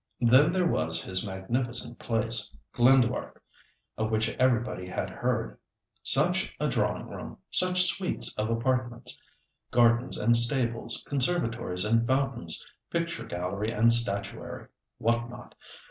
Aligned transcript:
Then 0.21 0.51
there 0.51 0.65
was 0.65 1.03
his 1.03 1.23
magnificent 1.23 1.99
place, 1.99 2.57
Glenduart, 2.73 3.39
of 3.99 4.09
which 4.09 4.31
everybody 4.39 4.87
had 4.87 5.11
heard. 5.11 5.59
Such 6.01 6.55
a 6.59 6.67
drawing 6.67 7.07
room, 7.07 7.37
such 7.51 7.83
suites 7.83 8.35
of 8.35 8.49
apartments! 8.49 9.21
Gardens 9.69 10.17
and 10.17 10.35
stables, 10.35 11.03
conservatories 11.05 11.85
and 11.85 12.07
fountains, 12.07 12.65
picture 12.89 13.25
gallery 13.25 13.69
and 13.71 13.93
statuary—what 13.93 15.29
not! 15.29 15.53